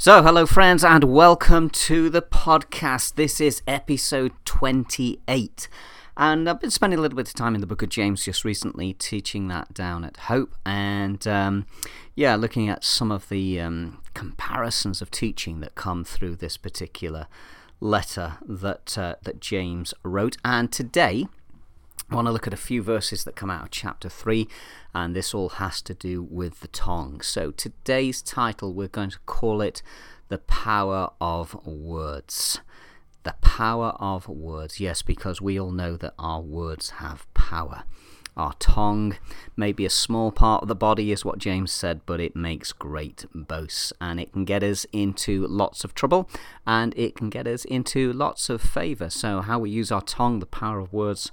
[0.00, 3.16] So, hello, friends, and welcome to the podcast.
[3.16, 5.68] This is episode 28.
[6.16, 8.44] And I've been spending a little bit of time in the book of James just
[8.44, 10.54] recently, teaching that down at Hope.
[10.64, 11.66] And um,
[12.14, 17.26] yeah, looking at some of the um, comparisons of teaching that come through this particular
[17.80, 20.36] letter that, uh, that James wrote.
[20.44, 21.26] And today,
[22.10, 24.48] I want to look at a few verses that come out of chapter 3,
[24.94, 27.20] and this all has to do with the tongue.
[27.20, 29.82] So, today's title, we're going to call it
[30.28, 32.60] The Power of Words.
[33.24, 34.80] The Power of Words.
[34.80, 37.84] Yes, because we all know that our words have power.
[38.38, 39.18] Our tongue
[39.54, 42.72] may be a small part of the body, is what James said, but it makes
[42.72, 46.30] great boasts and it can get us into lots of trouble
[46.66, 49.10] and it can get us into lots of favour.
[49.10, 51.30] So, how we use our tongue, the power of words,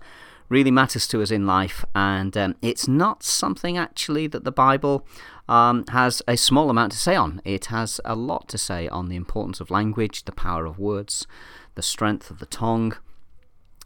[0.50, 5.06] really matters to us in life, and um, it's not something actually that the Bible
[5.48, 7.42] um, has a small amount to say on.
[7.44, 11.28] It has a lot to say on the importance of language, the power of words,
[11.76, 12.96] the strength of the tongue.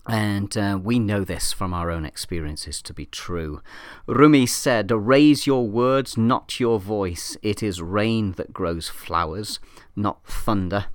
[0.07, 3.61] And uh, we know this from our own experiences to be true.
[4.07, 7.37] Rumi said, Raise your words, not your voice.
[7.43, 9.59] It is rain that grows flowers,
[9.95, 10.85] not thunder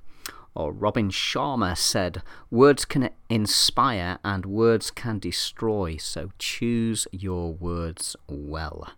[0.55, 8.15] or Robin Sharma said, Words can inspire and words can destroy, so choose your words
[8.27, 8.89] well.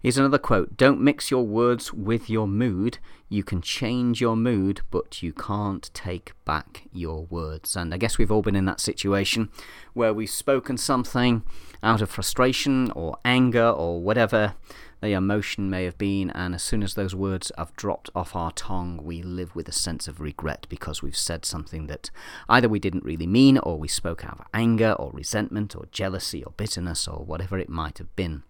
[0.00, 2.98] Here's another quote Don't mix your words with your mood.
[3.28, 7.76] You can change your mood, but you can't take back your words.
[7.76, 9.50] And I guess we've all been in that situation
[9.94, 11.42] where we've spoken something
[11.82, 14.54] out of frustration or anger or whatever
[15.00, 18.50] the emotion may have been, and as soon as those words have dropped off our
[18.52, 22.10] tongue, we live with a sense of regret because we've said something that
[22.48, 26.42] either we didn't really mean, or we spoke out of anger, or resentment, or jealousy,
[26.42, 28.42] or bitterness, or whatever it might have been.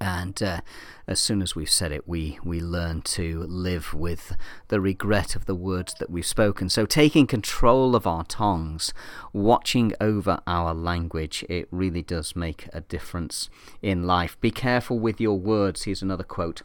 [0.00, 0.60] And uh,
[1.06, 4.34] as soon as we've said it, we, we learn to live with
[4.68, 6.68] the regret of the words that we've spoken.
[6.68, 8.94] So, taking control of our tongues,
[9.32, 13.50] watching over our language, it really does make a difference
[13.82, 14.40] in life.
[14.40, 15.84] Be careful with your words.
[15.84, 16.62] Here's another quote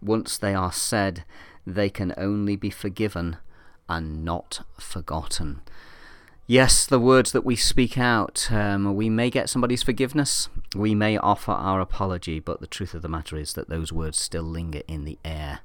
[0.00, 1.24] Once they are said,
[1.66, 3.36] they can only be forgiven
[3.88, 5.60] and not forgotten.
[6.52, 11.16] Yes, the words that we speak out, um, we may get somebody's forgiveness, we may
[11.16, 14.82] offer our apology, but the truth of the matter is that those words still linger
[14.86, 15.60] in the air.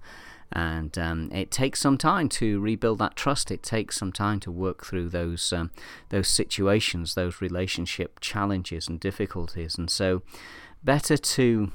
[0.49, 3.51] And um, it takes some time to rebuild that trust.
[3.51, 5.71] It takes some time to work through those um,
[6.07, 9.77] those situations, those relationship challenges and difficulties.
[9.77, 10.21] And so,
[10.85, 11.69] better to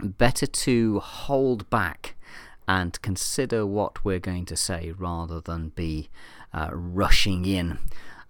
[0.00, 2.14] better to hold back
[2.68, 6.08] and consider what we're going to say rather than be
[6.54, 7.78] uh, rushing in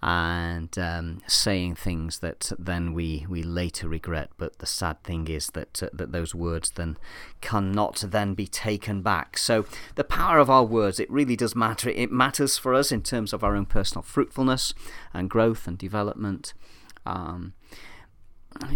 [0.00, 4.31] and um, saying things that then we, we later regret.
[4.36, 6.97] But the sad thing is that uh, that those words then
[7.41, 9.37] cannot then be taken back.
[9.37, 9.64] So
[9.97, 11.91] the power of our words it really does matter.
[11.91, 14.72] It matters for us in terms of our own personal fruitfulness
[15.12, 16.54] and growth and development.
[17.04, 17.54] Um,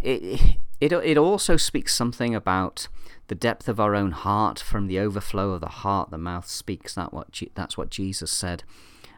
[0.02, 2.88] it, it it also speaks something about
[3.28, 6.94] the depth of our own heart from the overflow of the heart the mouth speaks
[6.94, 8.64] that what that's what Jesus said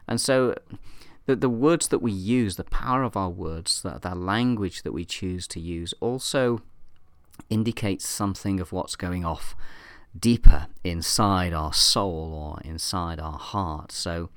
[0.07, 0.55] and so
[1.25, 4.91] the, the words that we use, the power of our words, the, the language that
[4.91, 6.61] we choose to use, also
[7.49, 9.55] indicates something of what's going off
[10.17, 13.91] deeper inside our soul or inside our heart.
[13.91, 14.29] So,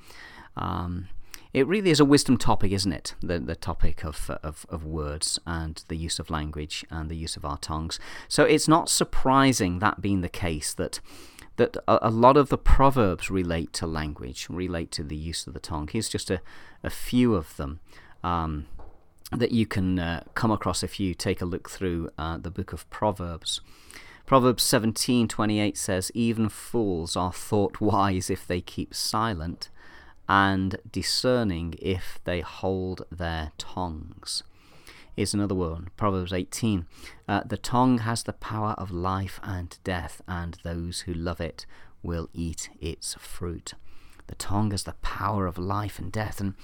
[0.56, 1.08] um,
[1.54, 3.14] it really is a wisdom topic, isn't it?
[3.20, 7.36] The, the topic of, of, of words and the use of language and the use
[7.36, 7.98] of our tongues.
[8.28, 11.00] So it's not surprising, that being the case, that
[11.58, 15.60] that a, lot of the proverbs relate to language, relate to the use of the
[15.60, 15.88] tongue.
[15.92, 16.40] Here's just a,
[16.82, 17.80] a few of them
[18.24, 18.66] um,
[19.32, 22.72] that you can uh, come across if you take a look through uh, the book
[22.72, 23.60] of Proverbs.
[24.24, 29.68] Proverbs 17:28 says, "Even fools are thought wise if they keep silent,
[30.28, 34.44] and discerning if they hold their tongues."
[35.18, 35.88] Is another one.
[35.96, 36.86] Proverbs 18.
[37.26, 41.66] Uh, the tongue has the power of life and death, and those who love it
[42.02, 43.74] will eat its fruit.
[44.28, 46.40] The tongue has the power of life and death.
[46.40, 46.54] And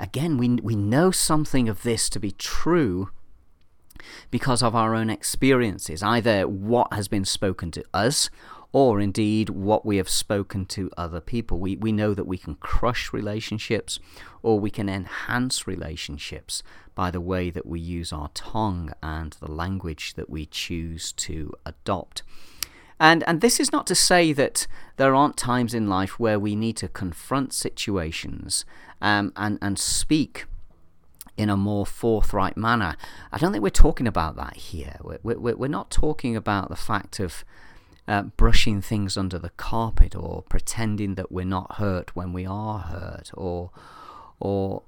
[0.00, 3.10] again, we, we know something of this to be true
[4.30, 8.30] because of our own experiences, either what has been spoken to us
[8.72, 11.58] or indeed what we have spoken to other people.
[11.58, 13.98] We, we know that we can crush relationships
[14.42, 16.62] or we can enhance relationships
[16.94, 21.52] by the way that we use our tongue and the language that we choose to
[21.64, 22.22] adopt.
[23.00, 24.66] And, and this is not to say that
[24.96, 28.64] there aren't times in life where we need to confront situations
[29.00, 30.46] um, and, and speak
[31.36, 32.96] in a more forthright manner.
[33.30, 34.96] I don't think we're talking about that here.
[35.00, 37.44] We're, we're, we're not talking about the fact of
[38.08, 42.78] uh, brushing things under the carpet or pretending that we're not hurt when we are
[42.78, 43.70] hurt or
[44.40, 44.82] or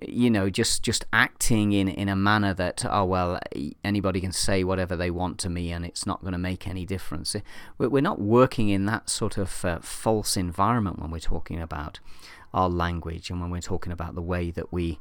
[0.00, 3.38] you know just just acting in in a manner that oh well
[3.84, 6.86] anybody can say whatever they want to me and it's not going to make any
[6.86, 7.34] difference.
[7.78, 11.98] We're not working in that sort of uh, false environment when we're talking about
[12.54, 15.00] our language and when we're talking about the way that we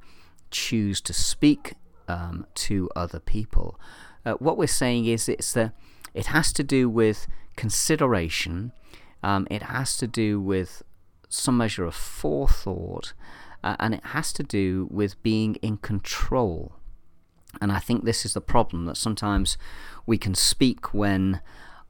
[0.50, 1.76] choose to speak
[2.08, 3.80] um, to other people.
[4.26, 5.72] Uh, what we're saying is it's the
[6.20, 8.72] it has to do with consideration
[9.24, 10.84] um, it has to do with
[11.28, 13.14] some measure of forethought
[13.64, 16.74] uh, and it has to do with being in control.
[17.62, 19.58] And I think this is the problem that sometimes
[20.06, 21.42] we can speak when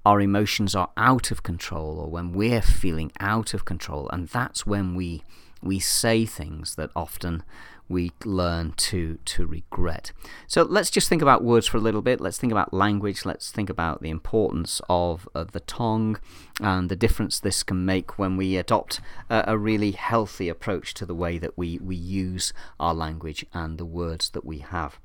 [0.06, 4.66] our emotions are out of control or when we're feeling out of control, and that's
[4.66, 5.24] when we
[5.62, 7.44] we say things that often
[7.90, 10.12] we learn to to regret.
[10.48, 12.22] So let's just think about words for a little bit.
[12.22, 13.26] Let's think about language.
[13.26, 16.20] Let's think about the importance of, of the tongue
[16.62, 21.06] and the difference this can make when we adopt a, a, really healthy approach to
[21.06, 25.00] the way that we, we use our language and the words that we have.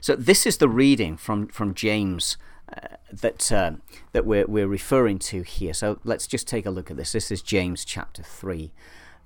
[0.00, 2.36] So this is the reading from from James.
[2.74, 3.72] Uh, that uh,
[4.12, 5.74] that we're we're referring to here.
[5.74, 7.12] So let's just take a look at this.
[7.12, 8.72] This is James chapter three,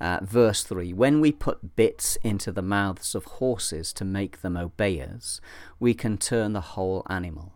[0.00, 4.56] uh, verse 3 When we put bits into the mouths of horses to make them
[4.56, 5.40] obey us,
[5.80, 7.54] we can turn the whole animal.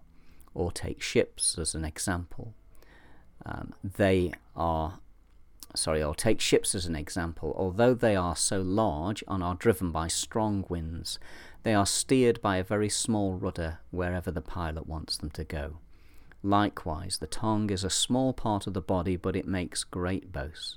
[0.55, 2.53] Or take ships as an example.
[3.47, 4.99] Um, they are,
[5.75, 7.55] sorry, or take ships as an example.
[7.57, 11.19] Although they are so large and are driven by strong winds,
[11.63, 15.79] they are steered by a very small rudder wherever the pilot wants them to go.
[16.43, 20.77] Likewise, the tongue is a small part of the body, but it makes great boasts.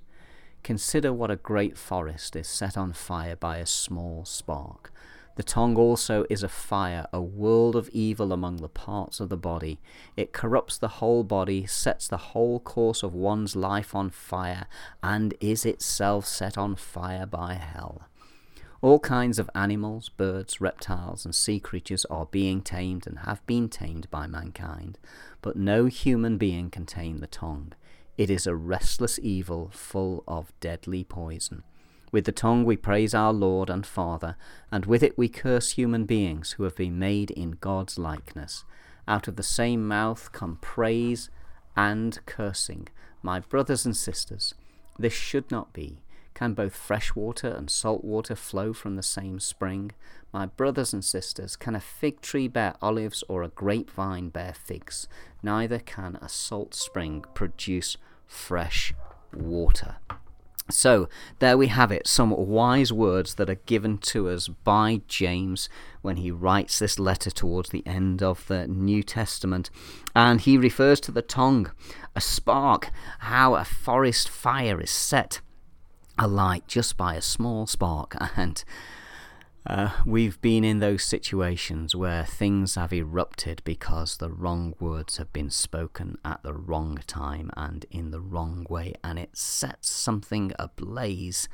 [0.66, 4.92] Consider what a great forest is set on fire by a small spark.
[5.36, 9.38] The tongue also is a fire, a world of evil among the parts of the
[9.38, 9.80] body.
[10.18, 14.66] It corrupts the whole body, sets the whole course of one's life on fire,
[15.04, 18.02] and is itself set on fire by hell.
[18.82, 23.70] All kinds of animals, birds, reptiles, and sea creatures are being tamed and have been
[23.70, 24.98] tamed by mankind,
[25.44, 27.74] but no human being can tame the tongue.
[28.18, 31.64] It is a restless evil full of deadly poison.
[32.12, 34.38] With the tongue we praise our Lord and Father,
[34.72, 38.64] and with it we curse human beings who have been made in God's likeness.
[39.06, 41.30] Out of the same mouth come praise
[41.76, 42.88] and cursing.
[43.22, 44.54] My brothers and sisters,
[44.98, 46.00] this should not be.
[46.36, 49.94] Can both fresh water and salt water flow from the same spring?
[50.34, 55.08] My brothers and sisters, can a fig tree bear olives or a grapevine bear figs?
[55.42, 57.96] Neither can a salt spring produce
[58.28, 58.94] fresh
[59.34, 59.96] water.
[60.70, 61.08] So,
[61.40, 65.70] there we have it, some wise words that are given to us by James
[66.02, 69.70] when he writes this letter towards the end of the New Testament.
[70.14, 71.72] And he refers to the tongue,
[72.14, 72.90] a spark,
[73.20, 75.40] how a forest fire is set
[76.18, 78.16] alight just by a small spark.
[78.38, 78.64] And
[79.68, 85.34] uh, we've been in those situations where things have erupted because the wrong words have
[85.34, 90.52] been spoken at the wrong time and in the wrong way, and it sets something
[90.60, 91.50] ablaze.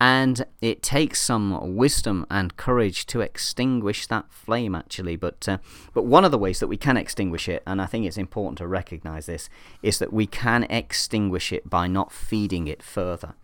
[0.00, 5.16] And it takes some wisdom and courage to extinguish that flame, actually.
[5.16, 5.58] But uh,
[5.92, 8.56] but one of the ways that we can extinguish it, and I think it's important
[8.58, 9.50] to recognize this,
[9.82, 13.34] is that we can extinguish it by not feeding it further.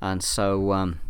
[0.00, 0.72] And so.
[0.72, 1.00] Um,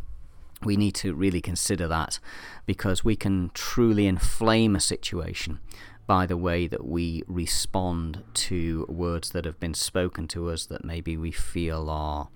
[0.62, 2.18] we need to really consider that
[2.66, 5.58] because we can truly inflame a situation
[6.06, 10.84] by the way that we respond to words that have been spoken to us that
[10.84, 12.28] maybe we feel are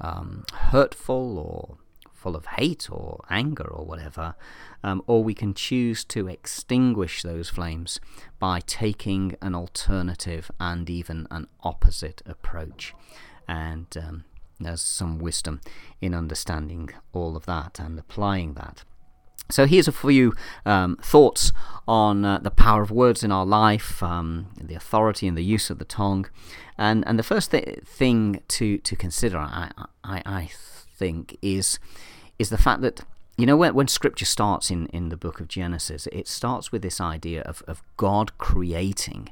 [0.00, 1.78] um, hurtful or
[2.12, 4.34] full of hate or anger or whatever,
[4.84, 8.00] um, or we can choose to extinguish those flames
[8.38, 12.94] by taking an alternative and even an opposite approach.
[13.48, 14.24] And um,
[14.62, 15.60] there's some wisdom
[16.00, 18.84] in understanding all of that and applying that.
[19.50, 20.32] So here's a few
[20.64, 21.52] um, thoughts
[21.86, 25.68] on uh, the power of words in our life, um, the authority and the use
[25.68, 26.26] of the tongue,
[26.78, 29.70] and and the first th- thing to to consider, I,
[30.02, 30.50] I, I
[30.96, 31.78] think, is
[32.38, 33.02] is the fact that
[33.36, 36.80] you know when when Scripture starts in in the book of Genesis, it starts with
[36.80, 39.30] this idea of of God creating,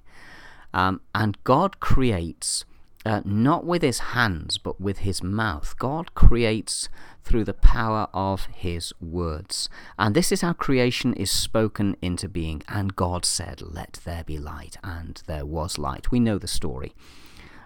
[0.75, 2.66] um, and God creates
[3.04, 5.75] uh, not with his hands, but with his mouth.
[5.78, 6.88] God creates
[7.25, 9.69] through the power of his words.
[9.99, 12.62] And this is how creation is spoken into being.
[12.69, 16.11] And God said, Let there be light, and there was light.
[16.11, 16.92] We know the story.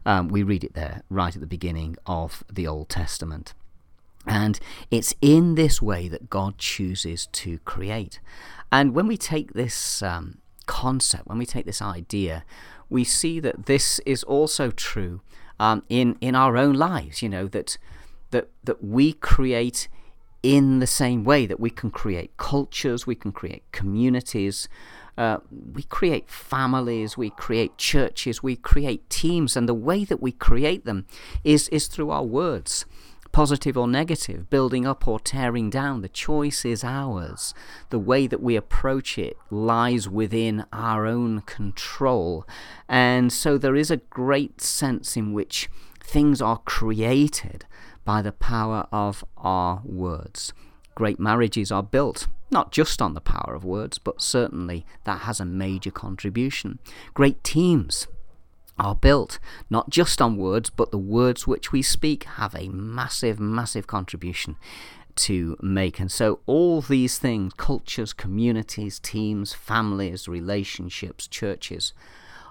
[0.07, 3.55] Um, we read it there right at the beginning of the Old Testament.
[4.26, 4.59] And
[4.91, 8.21] it's in this way that God chooses to create.
[8.71, 12.45] And when we take this um, concept, when we take this idea,
[12.91, 15.21] we see that this is also true
[15.59, 17.23] um, in in our own lives.
[17.23, 17.79] You know that
[18.31, 19.88] that that we create
[20.43, 24.69] in the same way that we can create cultures, we can create communities,
[25.17, 25.38] uh,
[25.73, 30.85] we create families, we create churches, we create teams, and the way that we create
[30.85, 31.07] them
[31.45, 32.85] is is through our words
[33.35, 36.03] positive or negative, building up or tearing down.
[36.03, 37.53] The choice is ours.
[37.91, 42.47] The way that we approach it lies within our own control.
[42.88, 45.69] And so there is a great sense in which
[46.00, 47.67] things are created
[48.05, 50.53] by the power of our words.
[50.95, 55.41] Great marriages are built not just on the power of words, but certainly that has
[55.41, 56.79] a major contribution.
[57.12, 58.07] Great teams
[58.78, 59.38] are built
[59.71, 64.57] not just on words, but the words which we speak have a massive, massive contribution
[65.16, 66.00] to make.
[66.00, 71.93] And so, all these things cultures, communities, teams, families, relationships, churches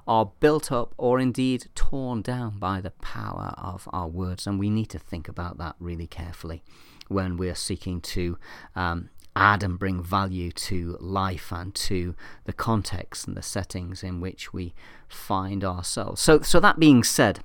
[0.08, 4.46] are built up or indeed torn down by the power of our words.
[4.46, 6.64] And we need to think about that really carefully
[7.08, 8.38] when we're seeking to
[8.76, 14.22] um, add and bring value to life and to the context and the settings in
[14.22, 14.74] which we
[15.08, 16.22] find ourselves.
[16.22, 17.40] So, so that being said,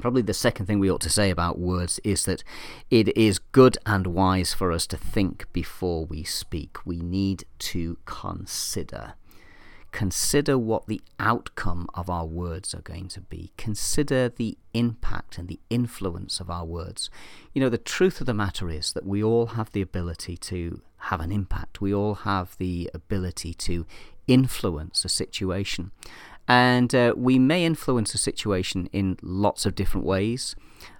[0.00, 2.42] probably the second thing we ought to say about words is that
[2.90, 6.84] it is good and wise for us to think before we speak.
[6.84, 9.14] We need to consider
[9.94, 13.52] consider what the outcome of our words are going to be.
[13.56, 17.10] Consider the impact and the influence of our words.
[17.52, 20.82] You know, the truth of the matter is that we all have the ability to
[21.04, 21.80] have an impact.
[21.80, 23.86] We all have the ability to
[24.26, 25.90] influence a situation.
[26.46, 30.54] And uh, we may influence a situation in lots of different ways.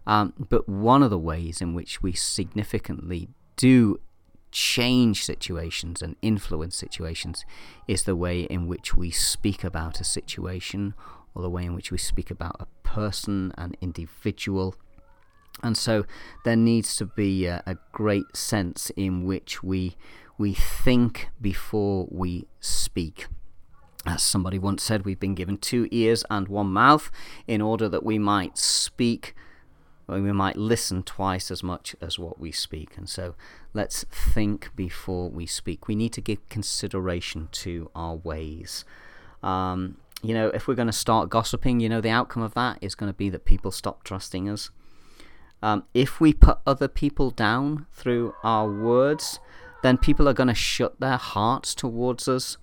[0.06, 4.00] Um, but one of the ways in which we significantly do
[4.50, 7.44] change situations and influence situations
[7.88, 10.94] is the way in which we speak about a situation
[11.34, 14.76] or the way in which we speak about a person, an individual.
[15.62, 16.04] And so
[16.44, 19.96] there needs to be a, a great sense in which we
[20.36, 23.28] we think before we speak.
[24.04, 27.10] As somebody once said, we've been given two ears and one mouth
[27.46, 29.34] in order that we might speak
[30.06, 32.96] we might listen twice as much as what we speak.
[32.96, 33.34] And so
[33.72, 35.88] let's think before we speak.
[35.88, 38.84] We need to give consideration to our ways.
[39.42, 42.78] Um, you know, if we're going to start gossiping, you know, the outcome of that
[42.80, 44.70] is going to be that people stop trusting us.
[45.64, 49.40] Um, if we put other people down through our words,
[49.82, 52.58] then people are going to shut their hearts towards us.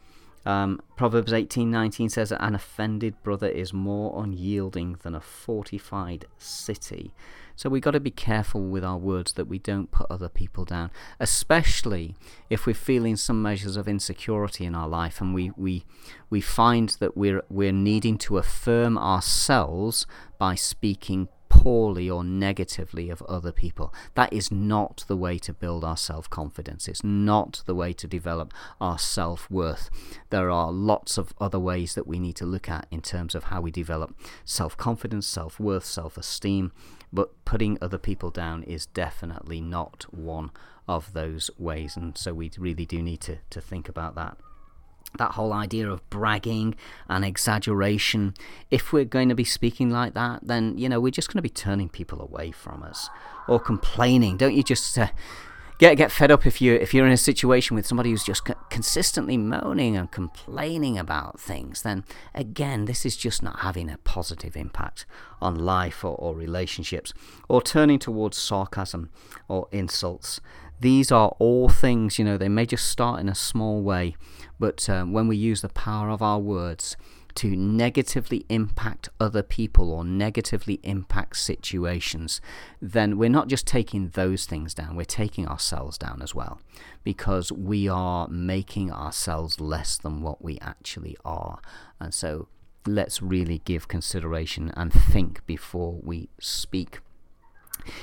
[0.46, 7.12] Um, Proverbs 18:19 says that an offended brother is more unyielding than a fortified city.
[7.56, 10.64] So we've got to be careful with our words that we don't put other people
[10.64, 12.16] down, especially
[12.52, 15.86] if we're feeling some measures of insecurity in our life and we, we,
[16.30, 20.06] we find that we're, we're needing to affirm ourselves
[20.38, 21.30] by speaking
[21.62, 23.94] poorly or negatively of other people.
[24.16, 26.88] That is not the way to build our self confidence.
[26.88, 28.52] It's not the way to develop
[28.82, 29.92] our self worth.
[30.32, 33.46] There are lots of other ways that we need to look at in terms of
[33.46, 36.72] how we develop self confidence, self worth, self esteem.
[37.14, 40.50] But putting other people down is definitely not one
[40.88, 41.96] of those ways.
[41.96, 44.36] And so we really do need to, to think about that
[45.18, 46.76] that whole idea of bragging
[47.10, 48.34] and exaggeration.
[48.70, 51.42] If we're going to be speaking like that then you know we're just going to
[51.42, 53.10] be turning people away from us
[53.48, 54.38] or complaining.
[54.38, 55.08] Don't you just uh,
[55.82, 58.48] get get fed up if you if you're in a situation with somebody who's just
[58.70, 64.56] consistently moaning and complaining about things then again this is just not having a positive
[64.56, 65.08] impact
[65.42, 67.14] on life or, or relationships
[67.50, 69.10] or turning towards sarcasm
[69.48, 70.40] or insults.
[70.80, 74.16] These are all things, you know, they may just start in a small way,
[74.62, 76.96] but um, when we use the power of our words
[77.34, 82.40] to negatively impact other people or negatively impact situations,
[82.80, 86.62] then we're not just taking those things down, we're taking ourselves down as well,
[87.04, 91.60] because we are making ourselves less than what we actually are.
[92.00, 92.48] And so
[92.86, 97.00] let's really give consideration and think before we speak.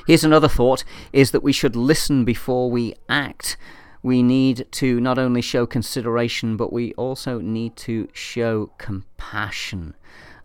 [0.08, 3.56] Here's another thought is that we should listen before we act.
[4.02, 9.94] We need to not only show consideration, but we also need to show compassion.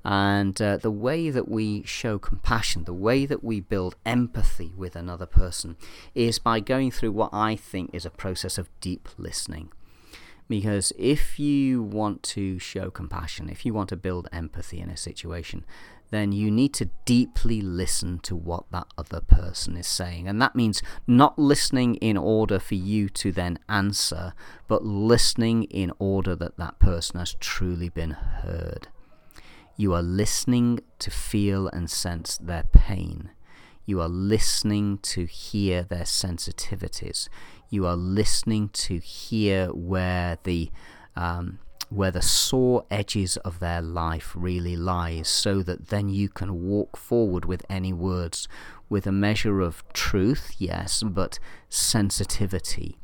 [0.05, 4.95] And uh, the way that we show compassion, the way that we build empathy with
[4.95, 5.77] another person,
[6.13, 9.71] is by going through what I think is a process of deep listening.
[10.49, 14.97] Because if you want to show compassion, if you want to build empathy in a
[14.97, 15.63] situation,
[16.11, 20.27] then you need to deeply listen to what that other person is saying.
[20.27, 24.33] And that means not listening in order for you to then answer,
[24.67, 28.87] but listening in order that that person has truly been heard.
[29.75, 33.31] You are listening to feel and sense their pain.
[33.85, 37.27] You are listening to hear their sensitivities.
[37.69, 40.71] You are listening to hear where the
[41.15, 41.59] um,
[41.93, 46.97] where the sore edges of their life really lies, so that then you can walk
[46.97, 48.47] forward with any words
[48.89, 52.97] with a measure of truth, yes, but sensitivity,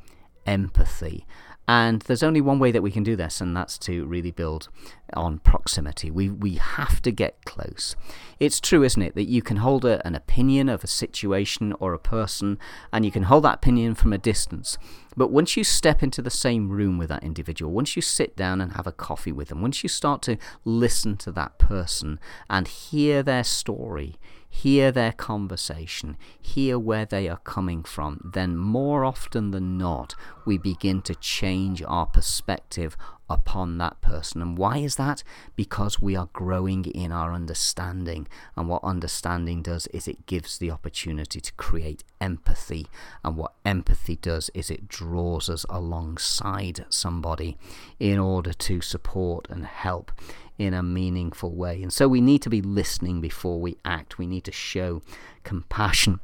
[0.45, 1.25] empathy,
[1.67, 4.69] and there's only one way that we can do this, and that's to really build
[5.13, 6.11] on proximity.
[6.11, 7.95] We, we have to get close.
[8.39, 11.93] It's true, isn't it, that you can hold a, an opinion of a situation or
[11.93, 12.57] a person,
[12.93, 14.77] and you can hold that opinion from a distance.
[15.17, 18.61] But once you step into the same room with that individual, once you sit down
[18.61, 22.67] and have a coffee with them, once you start to listen to that person and
[22.67, 24.15] hear their story,
[24.49, 30.57] hear their conversation, hear where they are coming from, then more often than not, we
[30.57, 32.97] begin to change our perspective
[33.29, 34.41] upon that person.
[34.41, 35.23] And why is that?
[35.55, 38.27] Because we are growing in our understanding.
[38.55, 42.87] And what understanding does is it gives the opportunity to create empathy.
[43.23, 47.57] And what empathy does is it draws us alongside somebody
[47.99, 50.11] in order to support and help
[50.57, 51.81] in a meaningful way.
[51.81, 54.17] And so we need to be listening before we act.
[54.17, 55.01] We need to show
[55.43, 56.19] compassion.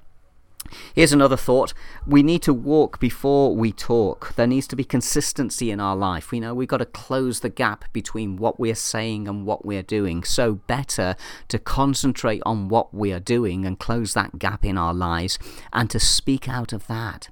[0.93, 1.73] Here's another thought.
[2.05, 4.33] We need to walk before we talk.
[4.35, 6.31] There needs to be consistency in our life.
[6.31, 9.83] We know we've got to close the gap between what we're saying and what we're
[9.83, 10.23] doing.
[10.23, 11.15] So, better
[11.49, 15.37] to concentrate on what we are doing and close that gap in our lives
[15.71, 17.29] and to speak out of that.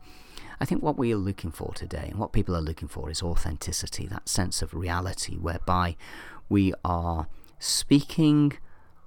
[0.60, 3.22] I think what we are looking for today and what people are looking for is
[3.22, 5.98] authenticity, that sense of reality whereby
[6.48, 7.28] we are
[7.60, 8.54] speaking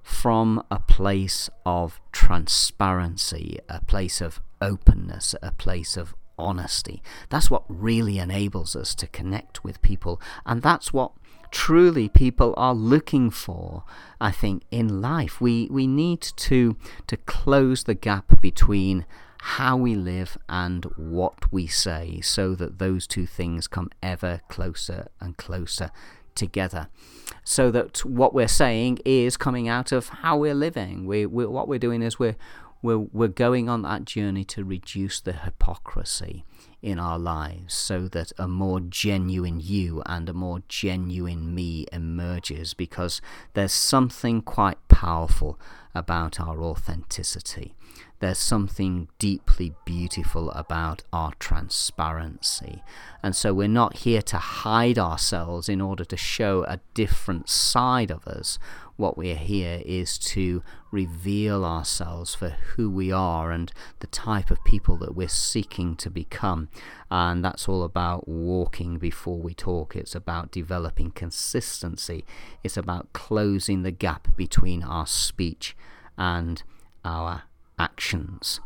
[0.07, 7.03] from a place of transparency, a place of openness, a place of honesty.
[7.29, 11.11] That's what really enables us to connect with people, and that's what
[11.51, 13.85] truly people are looking for
[14.19, 16.75] i think in life we we need to
[17.07, 19.05] to close the gap between
[19.41, 25.07] how we live and what we say so that those two things come ever closer
[25.21, 25.89] and closer
[26.37, 26.87] together
[27.43, 31.05] so that what we're saying is coming out of how we're living.
[31.05, 32.37] We, we, what we're doing is we're,
[32.81, 36.45] we're, we're going on that journey to reduce the hypocrisy
[36.81, 42.73] in our lives so that a more genuine you and a more genuine me emerges
[42.73, 43.19] because
[43.53, 45.59] there's something quite powerful
[45.95, 47.75] about our authenticity.
[48.19, 52.81] There's something deeply beautiful about our transparency.
[53.21, 58.09] And so we're not here to hide ourselves in order to show a different side
[58.09, 58.57] of us.
[58.95, 64.63] What we're here is to reveal ourselves for who we are and the type of
[64.63, 66.69] people that we're seeking to become.
[67.11, 69.95] And that's all about walking before we talk.
[69.95, 72.25] It's about developing consistency.
[72.63, 75.77] It's about closing the gap between our speech
[76.17, 76.63] and
[77.05, 77.43] our
[77.77, 78.59] actions.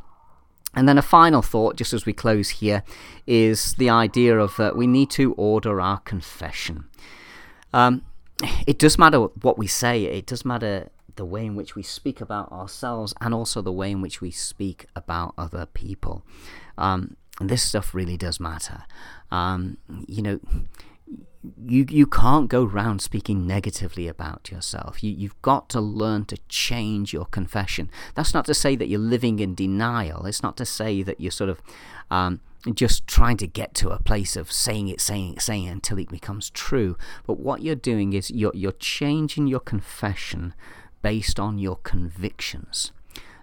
[0.73, 2.83] And then a final thought, just as we close here,
[3.27, 6.85] is the idea of uh, we need to order our confession.
[7.73, 8.03] Um,
[8.65, 12.21] it does matter what we say, it does matter the way in which we speak
[12.21, 16.25] about ourselves and also the way in which we speak about other people.
[16.77, 18.83] Um, this stuff really does matter.
[19.29, 20.39] Um, you know,
[21.65, 25.03] you you can't go round speaking negatively about yourself.
[25.03, 27.89] You you've got to learn to change your confession.
[28.15, 30.25] That's not to say that you're living in denial.
[30.25, 31.61] It's not to say that you're sort of
[32.11, 32.41] um,
[32.73, 35.97] just trying to get to a place of saying it, saying it, saying it until
[35.97, 36.95] it becomes true.
[37.25, 40.53] But what you're doing is you're you're changing your confession
[41.01, 42.91] based on your convictions.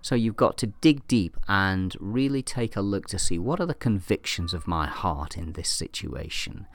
[0.01, 3.67] So you've got to dig deep and really take a look to see what are
[3.67, 6.67] the convictions of my heart in this situation.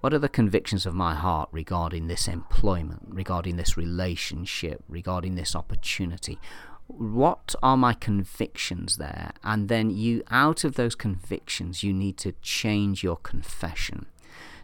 [0.00, 5.54] What are the convictions of my heart regarding this employment, regarding this relationship, regarding this
[5.54, 6.38] opportunity?
[6.86, 9.32] What are my convictions there?
[9.44, 14.06] And then you, out of those convictions, you need to change your confession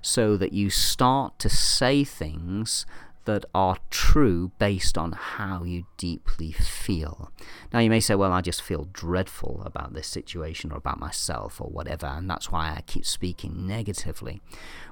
[0.00, 2.86] so that you start to say things
[3.26, 7.30] that are true based on how you deeply feel.
[7.72, 11.60] Now, you may say, well, I just feel dreadful about this situation or about myself
[11.60, 14.40] or whatever, and that's why I keep speaking negatively.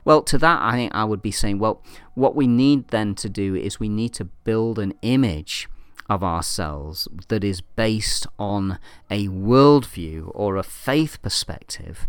[0.05, 1.83] Well, to that, I think I would be saying, well,
[2.15, 5.69] what we need then to do is we need to build an image
[6.09, 8.79] of ourselves that is based on
[9.11, 12.07] a worldview or a faith perspective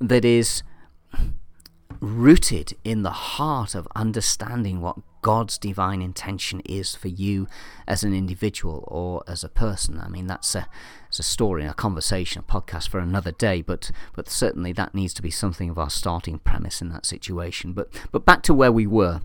[0.00, 0.62] that is
[2.02, 7.46] rooted in the heart of understanding what God's divine intention is for you
[7.86, 10.00] as an individual or as a person.
[10.00, 10.66] I mean, that's a,
[11.04, 15.14] that's a story, a conversation, a podcast for another day, but, but certainly that needs
[15.14, 17.72] to be something of our starting premise in that situation.
[17.72, 19.20] But, but back to where we were.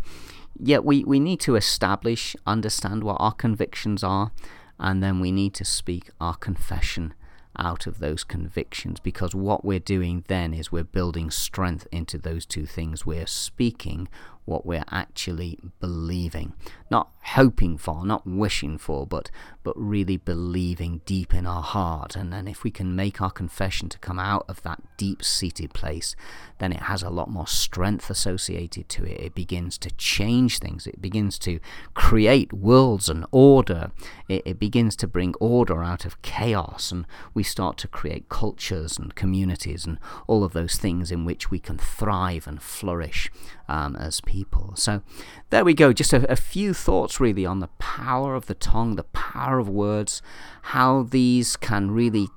[0.59, 4.31] yet we, we need to establish, understand what our convictions are,
[4.79, 7.15] and then we need to speak our confession
[7.57, 12.45] out of those convictions because what we're doing then is we're building strength into those
[12.45, 13.05] two things.
[13.05, 14.07] We're speaking
[14.47, 16.53] what we're actually believing,
[16.89, 19.29] not hoping for, not wishing for, but
[19.63, 22.15] but really believing deep in our heart.
[22.15, 26.15] And then if we can make our confession to come out of that deep-seated place,
[26.59, 29.19] then it has a lot more strength associated to it.
[29.19, 30.87] It begins to change things.
[30.87, 31.59] It begins to
[31.93, 33.91] create worlds and order.
[34.29, 38.97] It, it begins to bring order out of chaos, and we start to create cultures
[38.97, 43.29] and communities and all of those things in which we can thrive and flourish
[43.67, 44.73] um, as people.
[44.75, 45.01] So
[45.49, 48.95] there we go, just a, a few thoughts really on the power of the tongue,
[48.95, 50.21] the power of words,
[50.63, 52.27] how these can really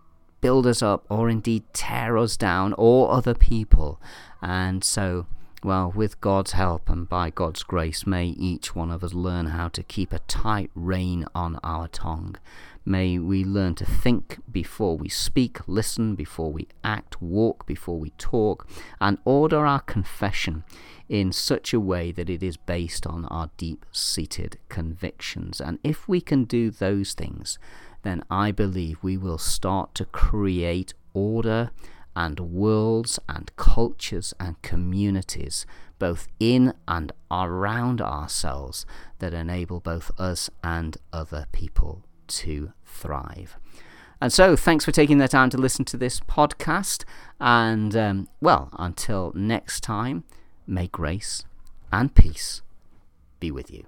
[0.40, 4.00] build us up or indeed tear us down or other people.
[4.42, 5.26] And so,
[5.62, 9.68] well, with God's help and by God's grace, may each one of us learn how
[9.68, 12.36] to keep a tight rein on our tongue.
[12.84, 18.10] May we learn to think before we speak, listen before we act, walk before we
[18.10, 18.66] talk,
[19.00, 20.64] and order our confession
[21.06, 25.60] in such a way that it is based on our deep seated convictions.
[25.60, 27.58] And if we can do those things,
[28.02, 31.72] then I believe we will start to create order
[32.16, 35.66] and worlds and cultures and communities,
[35.98, 38.86] both in and around ourselves,
[39.18, 43.56] that enable both us and other people to thrive.
[44.20, 47.04] And so, thanks for taking the time to listen to this podcast.
[47.40, 50.24] And, um, well, until next time.
[50.66, 51.44] May grace
[51.90, 52.62] and peace
[53.40, 53.86] be with you.